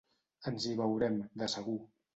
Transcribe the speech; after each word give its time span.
Ens 0.51 0.65
hi 0.69 0.73
veurem, 0.81 1.21
de 1.43 1.53
segur. 1.59 1.81